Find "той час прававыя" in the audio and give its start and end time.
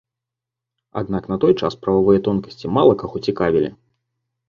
1.45-2.19